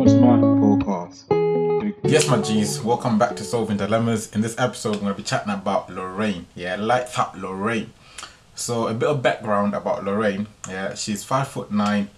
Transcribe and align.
Welcome 0.00 0.18
to 0.18 0.26
my 0.26 0.38
podcast. 0.64 2.10
Yes, 2.10 2.26
my 2.26 2.40
G's, 2.40 2.80
welcome 2.80 3.18
back 3.18 3.36
to 3.36 3.44
Solving 3.44 3.76
Dilemmas. 3.76 4.34
In 4.34 4.40
this 4.40 4.58
episode, 4.58 4.94
I'm 4.94 5.00
going 5.00 5.12
to 5.12 5.16
be 5.18 5.22
chatting 5.22 5.52
about 5.52 5.90
Lorraine. 5.90 6.46
Yeah, 6.54 6.76
lights 6.76 7.18
up 7.18 7.34
Lorraine. 7.36 7.92
So, 8.54 8.88
a 8.88 8.94
bit 8.94 9.10
of 9.10 9.22
background 9.22 9.74
about 9.74 10.02
Lorraine. 10.02 10.46
Yeah, 10.66 10.94
she's 10.94 11.22
five 11.22 11.48
foot 11.48 11.70
nine. 11.70 12.08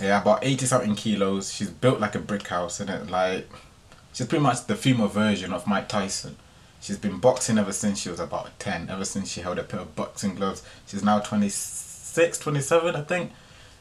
Yeah, 0.00 0.22
about 0.22 0.42
80 0.42 0.64
something 0.64 0.94
kilos. 0.94 1.52
She's 1.52 1.68
built 1.68 2.00
like 2.00 2.14
a 2.14 2.20
brick 2.20 2.48
house, 2.48 2.80
and 2.80 2.88
it 2.88 3.10
like 3.10 3.46
she's 4.14 4.26
pretty 4.26 4.42
much 4.42 4.66
the 4.66 4.74
female 4.74 5.08
version 5.08 5.52
of 5.52 5.66
Mike 5.66 5.90
Tyson. 5.90 6.36
She's 6.80 6.96
been 6.96 7.18
boxing 7.18 7.58
ever 7.58 7.74
since 7.74 8.00
she 8.00 8.08
was 8.08 8.18
about 8.18 8.58
10, 8.58 8.88
ever 8.88 9.04
since 9.04 9.30
she 9.30 9.42
held 9.42 9.58
a 9.58 9.62
pair 9.62 9.80
of 9.80 9.94
boxing 9.94 10.36
gloves. 10.36 10.62
She's 10.86 11.04
now 11.04 11.18
26, 11.18 12.38
27, 12.38 12.96
I 12.96 13.02
think. 13.02 13.30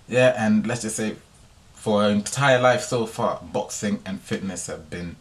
Yeah, 0.10 0.36
and 0.38 0.68
let's 0.68 0.82
just 0.82 0.98
say 0.98 1.16
for 1.80 2.02
her 2.02 2.10
entire 2.10 2.60
life 2.60 2.82
so 2.82 3.06
far, 3.06 3.40
boxing 3.42 4.02
and 4.06 4.20
fitness 4.20 4.68
have 4.68 4.90
been 4.90 5.16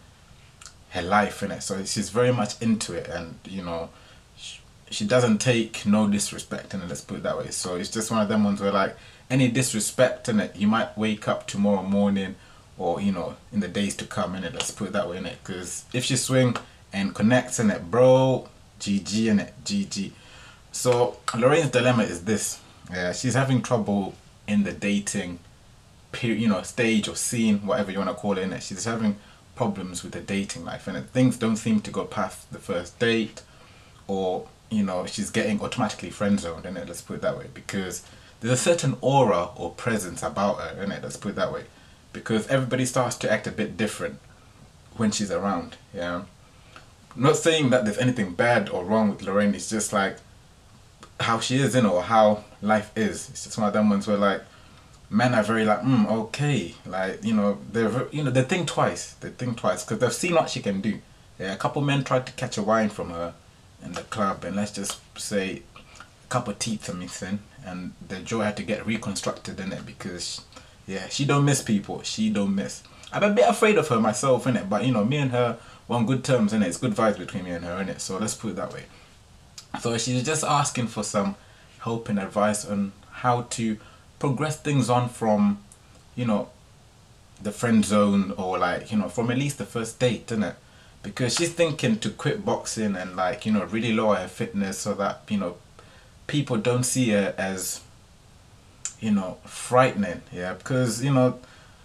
her 0.90 1.02
life 1.02 1.40
in 1.44 1.52
it. 1.52 1.62
So 1.62 1.84
she's 1.84 2.10
very 2.10 2.32
much 2.32 2.60
into 2.60 2.94
it, 2.94 3.06
and 3.06 3.38
you 3.44 3.62
know, 3.62 3.90
she, 4.36 4.58
she 4.90 5.06
doesn't 5.06 5.38
take 5.38 5.86
no 5.86 6.08
disrespect 6.08 6.74
in 6.74 6.82
it. 6.82 6.88
Let's 6.88 7.00
put 7.00 7.18
it 7.18 7.22
that 7.22 7.38
way. 7.38 7.50
So 7.50 7.76
it's 7.76 7.92
just 7.92 8.10
one 8.10 8.20
of 8.20 8.28
them 8.28 8.42
ones 8.42 8.60
where 8.60 8.72
like 8.72 8.96
any 9.30 9.48
disrespect 9.48 10.28
in 10.28 10.40
it, 10.40 10.56
you 10.56 10.66
might 10.66 10.98
wake 10.98 11.28
up 11.28 11.46
tomorrow 11.46 11.84
morning, 11.84 12.34
or 12.76 13.00
you 13.00 13.12
know, 13.12 13.36
in 13.52 13.60
the 13.60 13.68
days 13.68 13.94
to 13.94 14.04
come 14.04 14.34
in 14.34 14.42
it. 14.42 14.52
Let's 14.52 14.72
put 14.72 14.88
it 14.88 14.92
that 14.94 15.08
way 15.08 15.18
in 15.18 15.26
it. 15.26 15.38
Because 15.44 15.84
if 15.92 16.04
she 16.04 16.16
swing 16.16 16.56
and 16.92 17.14
connects 17.14 17.60
in 17.60 17.70
it, 17.70 17.88
bro, 17.88 18.48
GG 18.80 19.28
in 19.28 19.38
it, 19.38 19.54
GG. 19.64 20.10
So 20.72 21.18
Lorraine's 21.36 21.70
dilemma 21.70 22.02
is 22.02 22.24
this: 22.24 22.58
yeah, 22.90 23.12
she's 23.12 23.34
having 23.34 23.62
trouble 23.62 24.16
in 24.48 24.64
the 24.64 24.72
dating 24.72 25.38
period, 26.12 26.40
you 26.40 26.48
know, 26.48 26.62
stage 26.62 27.08
or 27.08 27.16
scene, 27.16 27.66
whatever 27.66 27.90
you 27.90 27.98
want 27.98 28.10
to 28.10 28.14
call 28.14 28.38
it. 28.38 28.42
In 28.42 28.52
it, 28.52 28.62
she's 28.62 28.84
having 28.84 29.16
problems 29.54 30.02
with 30.02 30.12
the 30.12 30.20
dating 30.20 30.64
life, 30.64 30.86
and 30.86 31.10
things 31.10 31.36
don't 31.36 31.56
seem 31.56 31.80
to 31.80 31.90
go 31.90 32.04
past 32.04 32.50
the 32.52 32.58
first 32.58 32.98
date, 32.98 33.42
or 34.06 34.46
you 34.70 34.82
know, 34.82 35.06
she's 35.06 35.30
getting 35.30 35.60
automatically 35.60 36.10
friend 36.10 36.38
zoned. 36.38 36.66
In 36.66 36.74
let's 36.74 37.00
put 37.02 37.16
it 37.16 37.22
that 37.22 37.36
way, 37.38 37.46
because 37.54 38.02
there's 38.40 38.52
a 38.52 38.56
certain 38.56 38.96
aura 39.00 39.50
or 39.56 39.70
presence 39.70 40.22
about 40.22 40.58
her. 40.60 40.82
In 40.82 40.92
it, 40.92 41.02
let's 41.02 41.16
put 41.16 41.30
it 41.30 41.36
that 41.36 41.52
way, 41.52 41.64
because 42.12 42.46
everybody 42.48 42.84
starts 42.84 43.16
to 43.16 43.30
act 43.30 43.46
a 43.46 43.50
bit 43.50 43.76
different 43.76 44.18
when 44.96 45.10
she's 45.10 45.30
around. 45.30 45.76
Yeah. 45.94 46.22
not 47.18 47.36
saying 47.36 47.70
that 47.70 47.84
there's 47.84 47.98
anything 47.98 48.32
bad 48.34 48.68
or 48.68 48.84
wrong 48.84 49.10
with 49.10 49.22
Lorraine. 49.22 49.54
It's 49.54 49.68
just 49.68 49.92
like 49.92 50.16
how 51.20 51.40
she 51.40 51.56
is, 51.56 51.74
you 51.74 51.82
know, 51.82 51.94
or 51.94 52.02
how 52.02 52.44
life 52.62 52.92
is. 52.96 53.28
It's 53.30 53.44
just 53.44 53.58
one 53.58 53.66
of 53.66 53.72
them 53.72 53.90
ones 53.90 54.06
where 54.06 54.16
like 54.16 54.42
men 55.10 55.34
are 55.34 55.42
very 55.42 55.64
like, 55.64 55.80
mm, 55.80 56.10
okay, 56.10 56.74
like 56.86 57.24
you 57.24 57.34
know, 57.34 57.58
they're 57.72 58.08
you 58.10 58.22
know 58.22 58.30
they 58.30 58.42
think 58.42 58.68
twice. 58.68 59.14
They 59.14 59.30
think 59.30 59.58
twice 59.58 59.84
because 59.84 59.98
they've 59.98 60.12
seen 60.12 60.34
what 60.34 60.50
she 60.50 60.60
can 60.60 60.80
do. 60.80 61.00
Yeah, 61.38 61.52
a 61.52 61.56
couple 61.56 61.82
men 61.82 62.04
tried 62.04 62.26
to 62.26 62.32
catch 62.32 62.58
a 62.58 62.62
wine 62.62 62.88
from 62.88 63.10
her 63.10 63.34
in 63.82 63.92
the 63.92 64.02
club, 64.02 64.44
and 64.44 64.56
let's 64.56 64.72
just 64.72 65.00
say 65.18 65.62
a 66.24 66.28
couple 66.28 66.52
teeth 66.54 66.88
are 66.88 66.94
missing, 66.94 67.40
and 67.64 67.92
the 68.06 68.18
jaw 68.20 68.40
had 68.40 68.56
to 68.56 68.62
get 68.62 68.86
reconstructed 68.86 69.60
in 69.60 69.72
it 69.72 69.86
because 69.86 70.42
yeah, 70.86 71.08
she 71.08 71.24
don't 71.24 71.44
miss 71.44 71.62
people. 71.62 72.02
She 72.02 72.30
don't 72.30 72.54
miss. 72.54 72.82
I'm 73.12 73.22
a 73.22 73.30
bit 73.30 73.48
afraid 73.48 73.78
of 73.78 73.88
her 73.88 74.00
myself 74.00 74.46
in 74.46 74.56
it, 74.56 74.68
but 74.68 74.84
you 74.84 74.92
know, 74.92 75.04
me 75.04 75.18
and 75.18 75.30
her 75.30 75.58
we're 75.88 75.96
on 75.96 76.06
good 76.06 76.22
terms 76.22 76.52
it. 76.52 76.62
It's 76.62 76.76
good 76.76 76.92
vibes 76.92 77.18
between 77.18 77.44
me 77.44 77.52
and 77.52 77.64
her 77.64 77.80
in 77.80 77.88
it. 77.88 78.00
So 78.00 78.18
let's 78.18 78.34
put 78.34 78.50
it 78.50 78.56
that 78.56 78.72
way. 78.72 78.84
So 79.80 79.96
she's 79.96 80.22
just 80.22 80.44
asking 80.44 80.88
for 80.88 81.02
some 81.02 81.36
help 81.80 82.08
and 82.08 82.18
advice 82.18 82.64
on 82.64 82.92
how 83.10 83.42
to 83.42 83.78
progress 84.18 84.60
things 84.60 84.90
on 84.90 85.08
from, 85.08 85.58
you 86.14 86.24
know, 86.24 86.48
the 87.40 87.52
friend 87.52 87.84
zone 87.84 88.32
or 88.36 88.58
like, 88.58 88.90
you 88.90 88.98
know, 88.98 89.08
from 89.08 89.30
at 89.30 89.38
least 89.38 89.58
the 89.58 89.64
first 89.64 89.98
date, 89.98 90.30
isn't 90.30 90.42
it? 90.42 90.56
Because 91.02 91.34
she's 91.36 91.52
thinking 91.52 91.98
to 92.00 92.10
quit 92.10 92.44
boxing 92.44 92.96
and 92.96 93.14
like, 93.16 93.46
you 93.46 93.52
know, 93.52 93.64
really 93.64 93.92
lower 93.92 94.16
her 94.16 94.28
fitness 94.28 94.78
so 94.78 94.94
that, 94.94 95.22
you 95.28 95.38
know, 95.38 95.56
people 96.26 96.56
don't 96.56 96.82
see 96.82 97.10
her 97.10 97.34
as, 97.38 97.80
you 99.00 99.12
know, 99.12 99.38
frightening. 99.44 100.22
Yeah, 100.32 100.54
because, 100.54 101.04
you 101.04 101.12
know, 101.12 101.38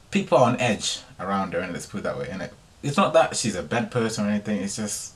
people 0.09 0.39
are 0.39 0.49
on 0.49 0.59
edge 0.59 1.01
around 1.19 1.53
her 1.53 1.59
and 1.59 1.73
let's 1.73 1.85
put 1.85 1.99
it 1.99 2.03
that 2.03 2.17
way, 2.17 2.25
innit? 2.25 2.51
It's 2.81 2.97
not 2.97 3.13
that 3.13 3.35
she's 3.35 3.55
a 3.55 3.63
bad 3.63 3.91
person 3.91 4.25
or 4.25 4.29
anything, 4.29 4.59
it's 4.61 4.75
just 4.75 5.13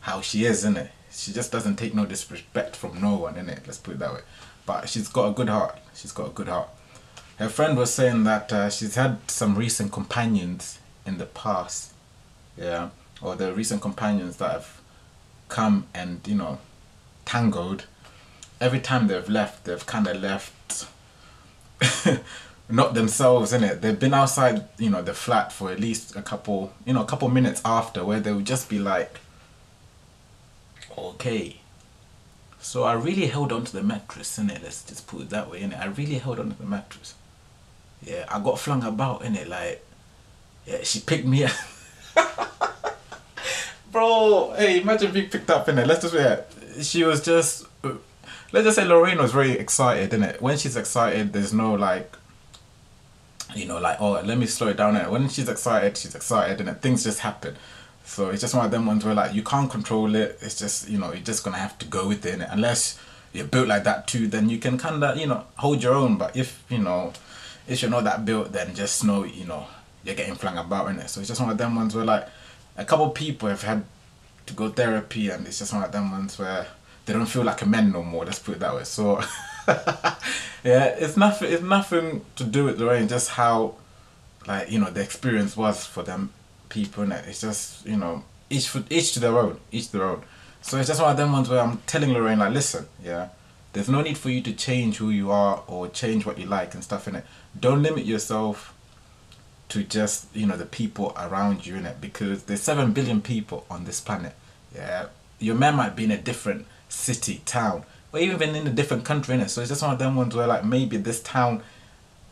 how 0.00 0.20
she 0.20 0.44
is, 0.44 0.58
isn't 0.58 0.76
it? 0.76 0.90
She 1.10 1.32
just 1.32 1.50
doesn't 1.50 1.76
take 1.76 1.94
no 1.94 2.04
disrespect 2.04 2.76
from 2.76 3.00
no 3.00 3.14
one, 3.16 3.36
innit? 3.36 3.66
Let's 3.66 3.78
put 3.78 3.94
it 3.94 4.00
that 4.00 4.12
way. 4.12 4.20
But 4.66 4.88
she's 4.88 5.08
got 5.08 5.28
a 5.28 5.32
good 5.32 5.48
heart. 5.48 5.78
She's 5.94 6.12
got 6.12 6.26
a 6.26 6.30
good 6.30 6.48
heart. 6.48 6.68
Her 7.38 7.48
friend 7.48 7.76
was 7.76 7.94
saying 7.94 8.24
that 8.24 8.52
uh, 8.52 8.70
she's 8.70 8.96
had 8.96 9.30
some 9.30 9.56
recent 9.56 9.92
companions 9.92 10.78
in 11.06 11.18
the 11.18 11.26
past, 11.26 11.92
yeah, 12.56 12.90
or 13.22 13.36
the 13.36 13.54
recent 13.54 13.80
companions 13.82 14.38
that 14.38 14.52
have 14.52 14.80
come 15.48 15.86
and 15.94 16.20
you 16.26 16.34
know 16.34 16.58
tangled. 17.24 17.86
Every 18.60 18.80
time 18.80 19.06
they've 19.06 19.28
left, 19.28 19.64
they've 19.64 19.84
kind 19.84 20.06
of 20.06 20.20
left 20.20 20.86
not 22.68 22.94
themselves 22.94 23.52
in 23.52 23.62
it. 23.62 23.82
They've 23.82 23.98
been 23.98 24.14
outside, 24.14 24.64
you 24.78 24.90
know, 24.90 25.02
the 25.02 25.14
flat 25.14 25.52
for 25.52 25.70
at 25.70 25.80
least 25.80 26.16
a 26.16 26.22
couple, 26.22 26.72
you 26.84 26.92
know, 26.92 27.02
a 27.02 27.06
couple 27.06 27.28
minutes 27.28 27.60
after, 27.64 28.04
where 28.04 28.20
they 28.20 28.32
would 28.32 28.46
just 28.46 28.68
be 28.68 28.78
like, 28.78 29.20
okay. 30.96 31.60
So 32.66 32.82
I 32.82 32.94
really 32.94 33.28
held 33.28 33.52
on 33.52 33.64
to 33.64 33.72
the 33.72 33.82
mattress, 33.84 34.38
in 34.38 34.50
it. 34.50 34.60
Let's 34.60 34.82
just 34.82 35.06
put 35.06 35.20
it 35.22 35.30
that 35.30 35.48
way, 35.48 35.60
in 35.60 35.70
it. 35.70 35.78
I 35.78 35.86
really 35.86 36.18
held 36.18 36.40
on 36.40 36.50
to 36.50 36.58
the 36.58 36.66
mattress. 36.66 37.14
Yeah, 38.02 38.24
I 38.28 38.40
got 38.40 38.58
flung 38.58 38.82
about, 38.82 39.22
in 39.22 39.36
it. 39.36 39.46
Like, 39.46 39.86
yeah, 40.66 40.78
she 40.82 40.98
picked 40.98 41.26
me 41.26 41.44
up. 42.16 42.98
Bro, 43.92 44.54
hey, 44.58 44.80
imagine 44.80 45.12
being 45.12 45.30
picked 45.30 45.48
up 45.48 45.68
in 45.68 45.78
it. 45.78 45.86
Let's 45.86 46.02
just 46.02 46.14
yeah, 46.14 46.40
she 46.82 47.04
was 47.04 47.24
just. 47.24 47.66
Let's 48.52 48.64
just 48.64 48.74
say 48.74 48.84
Lorraine 48.84 49.18
was 49.18 49.30
very 49.30 49.52
excited, 49.52 50.12
in 50.12 50.24
it. 50.24 50.42
When 50.42 50.58
she's 50.58 50.76
excited, 50.76 51.32
there's 51.32 51.52
no 51.52 51.74
like 51.74 52.16
you 53.54 53.66
know, 53.66 53.78
like, 53.78 54.00
oh, 54.00 54.20
let 54.22 54.36
me 54.36 54.46
slow 54.46 54.68
it 54.68 54.76
down. 54.76 54.96
And 54.96 55.12
when 55.12 55.28
she's 55.28 55.48
excited, 55.48 55.96
she's 55.96 56.16
excited, 56.16 56.60
and 56.60 56.80
things 56.82 57.04
just 57.04 57.20
happen. 57.20 57.54
So 58.06 58.30
it's 58.30 58.40
just 58.40 58.54
one 58.54 58.64
of 58.64 58.70
them 58.70 58.86
ones 58.86 59.04
where 59.04 59.14
like 59.14 59.34
you 59.34 59.42
can't 59.42 59.70
control 59.70 60.14
it. 60.14 60.38
It's 60.40 60.58
just 60.58 60.88
you 60.88 60.96
know 60.96 61.12
you're 61.12 61.22
just 61.22 61.44
gonna 61.44 61.58
have 61.58 61.76
to 61.78 61.86
go 61.86 62.08
with 62.08 62.24
it. 62.24 62.40
Unless 62.48 62.98
you're 63.32 63.46
built 63.46 63.68
like 63.68 63.84
that 63.84 64.06
too, 64.06 64.28
then 64.28 64.48
you 64.48 64.58
can 64.58 64.78
kind 64.78 65.02
of 65.02 65.18
you 65.18 65.26
know 65.26 65.44
hold 65.56 65.82
your 65.82 65.94
own. 65.94 66.16
But 66.16 66.36
if 66.36 66.64
you 66.70 66.78
know 66.78 67.12
if 67.66 67.82
you're 67.82 67.90
not 67.90 68.04
that 68.04 68.24
built, 68.24 68.52
then 68.52 68.74
just 68.74 69.04
know 69.04 69.24
you 69.24 69.44
know 69.44 69.66
you're 70.04 70.14
getting 70.14 70.36
flung 70.36 70.56
about 70.56 70.88
in 70.88 70.98
it. 71.00 71.10
So 71.10 71.20
it's 71.20 71.28
just 71.28 71.40
one 71.40 71.50
of 71.50 71.58
them 71.58 71.74
ones 71.74 71.94
where 71.94 72.04
like 72.04 72.28
a 72.76 72.84
couple 72.84 73.10
people 73.10 73.48
have 73.48 73.62
had 73.62 73.84
to 74.46 74.54
go 74.54 74.70
therapy, 74.70 75.28
and 75.30 75.46
it's 75.46 75.58
just 75.58 75.74
one 75.74 75.82
of 75.82 75.90
them 75.90 76.12
ones 76.12 76.38
where 76.38 76.68
they 77.06 77.12
don't 77.12 77.26
feel 77.26 77.42
like 77.42 77.60
a 77.62 77.66
man 77.66 77.90
no 77.92 78.04
more. 78.04 78.24
Let's 78.24 78.38
put 78.38 78.56
it 78.56 78.60
that 78.60 78.74
way. 78.74 78.84
So. 78.84 79.20
yeah, 80.62 80.94
it's 80.94 81.16
nothing. 81.16 81.52
It's 81.52 81.62
nothing 81.62 82.24
to 82.36 82.44
do 82.44 82.66
with 82.66 82.80
Lorraine. 82.80 83.08
Just 83.08 83.30
how, 83.30 83.74
like 84.46 84.70
you 84.70 84.78
know, 84.78 84.90
the 84.90 85.02
experience 85.02 85.56
was 85.56 85.84
for 85.84 86.04
them 86.04 86.32
people. 86.68 87.04
And 87.04 87.12
it's 87.12 87.40
just 87.40 87.86
you 87.86 87.96
know, 87.96 88.24
each 88.50 88.68
for 88.68 88.82
each 88.90 89.12
to 89.14 89.20
their 89.20 89.38
own. 89.38 89.58
Each 89.70 89.86
to 89.88 89.98
their 89.98 90.06
own. 90.06 90.22
So 90.62 90.78
it's 90.78 90.88
just 90.88 91.00
one 91.00 91.10
of 91.10 91.16
them 91.16 91.32
ones 91.32 91.48
where 91.48 91.60
I'm 91.60 91.78
telling 91.86 92.12
Lorraine 92.12 92.40
like, 92.40 92.52
listen, 92.52 92.88
yeah, 93.02 93.28
there's 93.72 93.88
no 93.88 94.02
need 94.02 94.18
for 94.18 94.30
you 94.30 94.42
to 94.42 94.52
change 94.52 94.96
who 94.96 95.10
you 95.10 95.30
are 95.30 95.62
or 95.66 95.88
change 95.88 96.26
what 96.26 96.38
you 96.38 96.46
like 96.46 96.74
and 96.74 96.82
stuff 96.82 97.06
in 97.06 97.16
it. 97.16 97.24
Don't 97.58 97.82
limit 97.82 98.04
yourself 98.04 98.74
to 99.68 99.82
just 99.82 100.34
you 100.34 100.46
know 100.46 100.56
the 100.56 100.66
people 100.66 101.12
around 101.16 101.66
you 101.66 101.76
in 101.76 101.86
it 101.86 102.00
because 102.00 102.44
there's 102.44 102.62
seven 102.62 102.92
billion 102.92 103.20
people 103.20 103.64
on 103.70 103.84
this 103.84 104.00
planet. 104.00 104.34
Yeah, 104.74 105.06
your 105.38 105.54
man 105.54 105.76
might 105.76 105.96
be 105.96 106.04
in 106.04 106.10
a 106.10 106.18
different 106.18 106.66
city, 106.88 107.42
town 107.44 107.84
or 108.16 108.20
even 108.20 108.54
in 108.54 108.66
a 108.66 108.70
different 108.70 109.04
country 109.04 109.34
in 109.34 109.40
it. 109.40 109.50
So 109.50 109.60
it's 109.60 109.70
just 109.70 109.82
one 109.82 109.92
of 109.92 109.98
them 109.98 110.16
ones 110.16 110.34
where 110.34 110.46
like 110.46 110.64
maybe 110.64 110.96
this 110.96 111.22
town, 111.22 111.62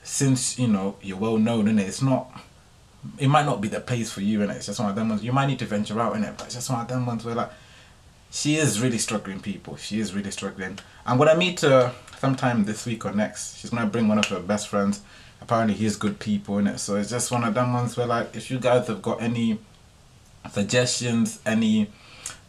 since 0.02 0.58
you 0.58 0.68
know 0.68 0.96
you're 1.02 1.16
well 1.16 1.38
known 1.38 1.68
in 1.68 1.78
it, 1.78 1.86
it's 1.88 2.02
not. 2.02 2.30
It 3.18 3.28
might 3.28 3.46
not 3.46 3.60
be 3.60 3.68
the 3.68 3.80
place 3.80 4.10
for 4.10 4.20
you 4.20 4.42
and 4.42 4.50
it. 4.50 4.56
It's 4.56 4.66
just 4.66 4.80
one 4.80 4.88
of 4.90 4.96
them 4.96 5.08
ones 5.08 5.22
you 5.22 5.32
might 5.32 5.46
need 5.46 5.58
to 5.60 5.66
venture 5.66 6.00
out 6.00 6.16
in 6.16 6.24
it. 6.24 6.34
But 6.36 6.46
it's 6.46 6.54
just 6.54 6.70
one 6.70 6.80
of 6.80 6.88
them 6.88 7.06
ones 7.06 7.24
where 7.24 7.34
like 7.34 7.50
she 8.30 8.56
is 8.56 8.80
really 8.80 8.98
struggling. 8.98 9.40
People, 9.40 9.76
she 9.76 10.00
is 10.00 10.14
really 10.14 10.30
struggling. 10.30 10.78
I'm 11.06 11.18
gonna 11.18 11.36
meet 11.36 11.60
her 11.60 11.92
sometime 12.18 12.64
this 12.64 12.86
week 12.86 13.04
or 13.04 13.12
next. 13.12 13.58
She's 13.58 13.70
gonna 13.70 13.86
bring 13.86 14.08
one 14.08 14.18
of 14.18 14.26
her 14.26 14.40
best 14.40 14.68
friends. 14.68 15.02
Apparently 15.40 15.74
he's 15.74 15.96
good 15.96 16.18
people 16.18 16.58
in 16.58 16.66
it. 16.66 16.78
So 16.78 16.96
it's 16.96 17.10
just 17.10 17.30
one 17.30 17.44
of 17.44 17.54
them 17.54 17.72
ones 17.72 17.96
where 17.96 18.06
like 18.06 18.34
if 18.34 18.50
you 18.50 18.58
guys 18.58 18.88
have 18.88 19.02
got 19.02 19.20
any 19.20 19.58
suggestions, 20.50 21.40
any 21.44 21.90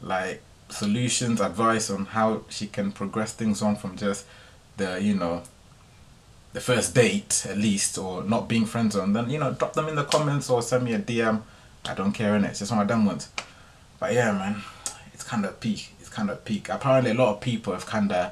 like 0.01 0.41
solutions, 0.69 1.41
advice 1.41 1.89
on 1.89 2.05
how 2.05 2.43
she 2.49 2.67
can 2.67 2.91
progress 2.91 3.33
things 3.33 3.61
on 3.61 3.75
from 3.75 3.97
just 3.97 4.25
the, 4.77 5.01
you 5.01 5.13
know, 5.13 5.43
the 6.55 6.61
first 6.61 6.95
date 6.95 7.45
at 7.49 7.57
least, 7.57 7.97
or 7.97 8.23
not 8.23 8.47
being 8.47 8.65
friends 8.65 8.95
on, 8.95 9.11
then, 9.11 9.29
you 9.29 9.37
know, 9.37 9.51
drop 9.51 9.73
them 9.73 9.89
in 9.89 9.95
the 9.95 10.05
comments 10.05 10.49
or 10.49 10.61
send 10.61 10.85
me 10.85 10.93
a 10.93 10.99
DM. 10.99 11.41
I 11.83 11.93
don't 11.93 12.13
care, 12.13 12.33
in 12.35 12.45
it. 12.45 12.51
It's 12.51 12.59
just 12.59 12.71
of 12.71 12.87
them 12.87 13.05
ones. 13.05 13.27
But 13.99 14.13
yeah, 14.13 14.31
man, 14.31 14.63
it's 15.13 15.21
kind 15.23 15.43
of 15.43 15.59
peak. 15.59 15.91
It's 15.99 16.07
kind 16.07 16.29
of 16.29 16.45
peak. 16.45 16.69
Apparently, 16.69 17.11
a 17.11 17.13
lot 17.13 17.35
of 17.35 17.41
people 17.41 17.73
have 17.73 17.85
kind 17.85 18.09
of 18.09 18.31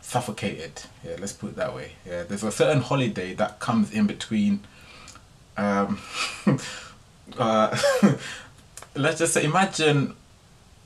suffocated. 0.00 0.82
Yeah, 1.04 1.14
let's 1.20 1.32
put 1.32 1.50
it 1.50 1.56
that 1.56 1.72
way. 1.74 1.92
Yeah, 2.04 2.24
there's 2.24 2.42
a 2.42 2.50
certain 2.50 2.82
holiday 2.82 3.34
that 3.34 3.60
comes 3.60 3.92
in 3.92 4.08
between 4.08 4.60
Um, 5.56 6.00
uh, 7.38 7.78
let's 8.96 9.20
just 9.20 9.32
say, 9.32 9.44
imagine 9.44 10.16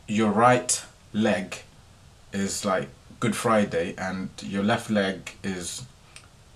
your 0.07 0.31
right 0.31 0.85
leg 1.15 1.63
is 2.35 2.67
like 2.67 2.89
Good 3.21 3.35
Friday 3.35 3.95
and 3.97 4.29
your 4.43 4.63
left 4.63 4.91
leg 4.91 5.33
is 5.43 5.87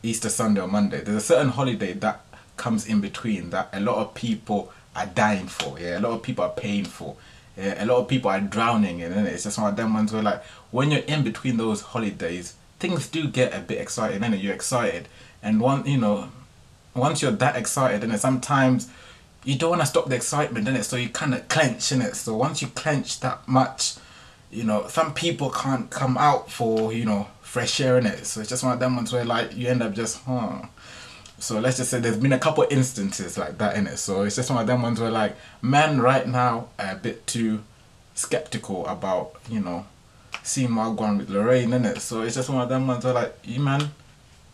Easter 0.03 0.29
Sunday 0.29 0.61
or 0.61 0.69
Monday. 0.69 1.01
There's 1.01 1.17
a 1.17 1.21
certain 1.21 1.51
holiday 1.51 1.93
that 1.95 2.25
comes 2.57 2.87
in 2.87 3.01
between 3.01 3.51
that 3.51 3.69
a 3.73 3.81
lot 3.81 3.97
of 3.97 4.15
people 4.15 4.73
are 4.95 5.07
dying 5.07 5.47
for. 5.47 5.79
Yeah, 5.79 5.99
a 5.99 6.01
lot 6.01 6.13
of 6.13 6.23
people 6.23 6.45
are 6.45 6.51
paying 6.51 6.85
for. 6.85 7.17
Yeah, 7.57 7.83
a 7.83 7.87
lot 7.87 7.99
of 7.99 8.09
people 8.09 8.31
are 8.31 8.41
drowning 8.41 9.01
in 9.01 9.13
it. 9.13 9.33
It's 9.33 9.45
just 9.45 9.59
one 9.59 9.71
of 9.71 9.77
them 9.77 9.95
ones 9.95 10.13
where 10.13 10.23
like 10.23 10.43
when 10.71 10.91
you're 10.91 11.01
in 11.01 11.23
between 11.23 11.57
those 11.57 11.83
holidays, 11.83 12.55
things 12.79 13.09
do 13.09 13.29
get 13.29 13.55
a 13.55 13.61
bit 13.61 13.81
exciting, 13.81 14.23
and 14.23 14.35
you're 14.41 14.55
excited, 14.55 15.09
and 15.43 15.61
one 15.61 15.87
you 15.87 15.99
know, 15.99 16.31
once 16.95 17.23
you're 17.23 17.31
that 17.31 17.57
excited, 17.57 18.03
and 18.03 18.19
sometimes 18.19 18.89
you 19.45 19.57
don't 19.57 19.71
want 19.71 19.83
to 19.83 19.87
stop 19.87 20.09
the 20.09 20.17
excitement 20.17 20.69
in 20.69 20.77
it, 20.77 20.85
so 20.85 20.97
you 20.97 21.09
kind 21.09 21.35
of 21.35 21.47
clench 21.49 21.93
in 21.93 22.01
it. 22.01 22.17
So 22.17 22.37
once 22.37 22.63
you 22.63 22.69
clench 22.69 23.21
that 23.21 23.47
much, 23.47 23.95
you 24.53 24.65
know, 24.65 24.87
some 24.87 25.15
people 25.15 25.51
can't 25.51 25.91
come 25.91 26.19
out 26.19 26.51
for 26.51 26.93
you 26.93 27.05
know 27.05 27.27
fresh 27.41 27.81
air 27.81 27.99
in 27.99 28.07
it. 28.07 28.27
So 28.27 28.41
it's 28.41 28.51
just 28.51 28.63
one 28.63 28.75
of 28.75 28.79
them 28.79 28.95
ones 28.95 29.13
where 29.13 29.25
like 29.25 29.57
you 29.57 29.69
end 29.69 29.83
up 29.83 29.95
just 29.95 30.23
huh. 30.23 30.63
So 31.39 31.59
let's 31.59 31.79
just 31.79 31.91
say 31.91 31.99
there's 31.99 32.19
been 32.19 32.33
a 32.33 32.39
couple 32.39 32.65
instances 32.71 33.37
like 33.37 33.59
that 33.59 33.77
in 33.77 33.87
it. 33.87 33.97
So 33.97 34.23
it's 34.23 34.37
just 34.37 34.51
one 34.51 34.61
of 34.61 34.67
them 34.67 34.83
ones 34.83 35.01
where 35.01 35.11
like 35.11 35.37
men 35.61 36.01
right 36.01 36.29
now 36.29 36.69
are 36.79 36.93
a 36.93 36.97
bit 36.97 37.27
too 37.27 37.65
skeptical 38.15 38.87
about 38.87 39.35
you 39.49 39.59
know 39.59 39.87
seeing 40.43 40.75
going 40.75 41.19
with 41.19 41.31
Lorraine 41.31 41.73
in 41.73 41.85
it. 41.85 42.01
So 42.01 42.23
it's 42.23 42.37
just 42.37 42.49
one 42.51 42.63
of 42.63 42.69
them 42.69 42.87
ones 42.87 43.05
where 43.05 43.15
like 43.15 43.37
you 43.45 43.61
man, 43.61 43.91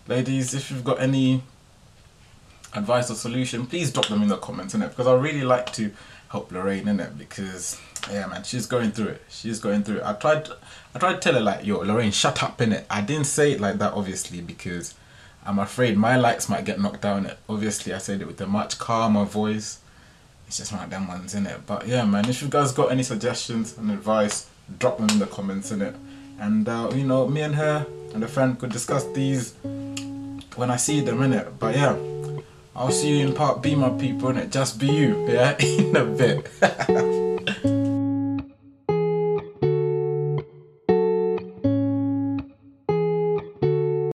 ladies, 0.06 0.54
if 0.54 0.70
you've 0.70 0.84
got 0.84 1.00
any 1.00 1.42
advice 2.74 3.10
or 3.10 3.14
solution, 3.14 3.66
please 3.66 3.92
drop 3.92 4.06
them 4.06 4.22
in 4.22 4.28
the 4.28 4.36
comments 4.36 4.74
in 4.74 4.82
it 4.82 4.90
because 4.90 5.06
I 5.06 5.14
really 5.14 5.42
like 5.42 5.72
to 5.74 5.90
help 6.28 6.52
Lorraine 6.52 6.88
in 6.88 7.00
it 7.00 7.16
because 7.18 7.80
yeah 8.10 8.26
man 8.26 8.42
she's 8.44 8.66
going 8.66 8.92
through 8.92 9.08
it. 9.08 9.22
She's 9.28 9.60
going 9.60 9.82
through 9.82 9.98
it. 9.98 10.04
I 10.04 10.12
tried 10.14 10.48
I 10.94 10.98
tried 10.98 11.14
to 11.14 11.18
tell 11.20 11.34
her 11.34 11.40
like 11.40 11.64
yo 11.64 11.78
Lorraine 11.78 12.12
shut 12.12 12.42
up 12.42 12.60
in 12.60 12.72
it 12.72 12.86
I 12.90 13.00
didn't 13.00 13.26
say 13.26 13.52
it 13.52 13.60
like 13.60 13.78
that 13.78 13.94
obviously 13.94 14.40
because 14.40 14.94
I'm 15.44 15.58
afraid 15.58 15.96
my 15.96 16.16
lights 16.16 16.48
might 16.48 16.64
get 16.64 16.80
knocked 16.80 17.00
down 17.00 17.26
it 17.26 17.38
obviously 17.48 17.92
I 17.94 17.98
said 17.98 18.20
it 18.20 18.26
with 18.26 18.40
a 18.40 18.46
much 18.46 18.78
calmer 18.78 19.24
voice. 19.24 19.80
It's 20.46 20.58
just 20.58 20.72
one 20.72 20.82
of 20.82 20.90
them 20.90 21.08
ones 21.08 21.34
in 21.34 21.46
it 21.46 21.66
but 21.66 21.86
yeah 21.86 22.04
man 22.04 22.28
if 22.28 22.42
you 22.42 22.48
guys 22.48 22.72
got 22.72 22.90
any 22.90 23.02
suggestions 23.02 23.76
and 23.76 23.90
advice 23.90 24.48
drop 24.78 24.98
them 24.98 25.08
in 25.10 25.18
the 25.18 25.26
comments 25.26 25.70
in 25.72 25.82
it 25.82 25.94
and 26.40 26.68
uh, 26.68 26.90
you 26.94 27.04
know 27.04 27.26
me 27.26 27.42
and 27.42 27.54
her 27.54 27.86
and 28.14 28.22
a 28.22 28.28
friend 28.28 28.58
could 28.58 28.70
discuss 28.70 29.04
these 29.12 29.54
when 30.56 30.70
I 30.70 30.76
see 30.76 31.00
them 31.00 31.22
in 31.22 31.32
it 31.32 31.58
but 31.58 31.74
yeah 31.74 31.96
I'll 32.78 32.92
see 32.92 33.18
you 33.18 33.26
in 33.26 33.34
part 33.34 33.60
B, 33.60 33.74
my 33.74 33.90
people, 33.90 34.28
and 34.28 34.38
it 34.38 34.52
just 34.52 34.78
be 34.78 34.86
you, 34.86 35.26
yeah, 35.28 35.56
in 35.60 35.96
a 35.96 36.04
bit. 36.04 36.48